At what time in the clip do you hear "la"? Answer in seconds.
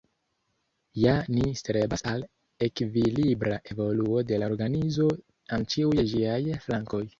4.45-4.49